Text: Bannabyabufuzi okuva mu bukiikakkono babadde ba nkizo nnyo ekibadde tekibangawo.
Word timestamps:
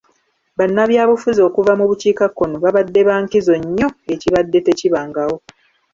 Bannabyabufuzi 0.57 1.39
okuva 1.49 1.71
mu 1.79 1.85
bukiikakkono 1.89 2.55
babadde 2.63 3.01
ba 3.07 3.15
nkizo 3.23 3.53
nnyo 3.61 3.89
ekibadde 4.13 4.59
tekibangawo. 4.65 5.35